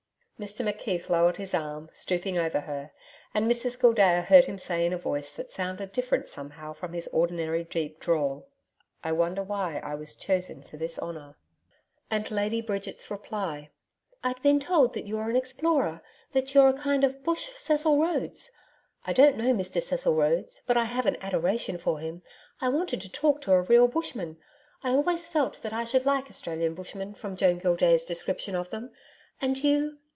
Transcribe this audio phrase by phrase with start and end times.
[0.41, 2.89] Mr McKeith lowered his arm, stooping over her,
[3.31, 7.07] and Mrs Gildea heard him say in a voice that sounded different somehow from his
[7.09, 8.49] ordinary deep drawl:
[9.03, 11.35] 'I wonder why I was chosen for this honour?'
[12.09, 12.27] And
[12.65, 13.69] Bridget's reply:
[14.23, 17.99] 'I'd been told that you were an explorer that you're a kind of Bush Cecil
[17.99, 18.51] Rhodes
[19.05, 22.23] I don't know Mr Cecil Rhodes, but I have an adoration for him
[22.59, 24.37] I wanted to talk to a real Bushman
[24.83, 28.89] I always felt that I should like Australian Bushmen from Joan Gildea's description of them....
[29.39, 29.99] And you....'